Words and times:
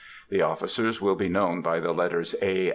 The 0.29 0.41
officers 0.41 0.99
will 0.99 1.13
be 1.13 1.29
known 1.29 1.61
by 1.61 1.79
the 1.79 1.91
letters 1.93 2.33
A. 2.41 2.69